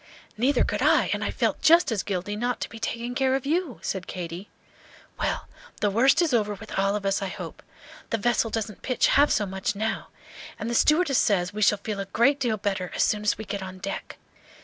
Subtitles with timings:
[0.35, 3.45] "Neither could I, and I felt just as guilty not to be taking care of
[3.45, 4.49] you," said Katy.
[5.19, 5.47] "Well,
[5.79, 7.61] the worst is over with all of us, I hope.
[8.09, 10.07] The vessel doesn't pitch half so much now,
[10.57, 13.45] and the stewardess says we shall feel a great deal better as soon as we
[13.45, 14.17] get on deck.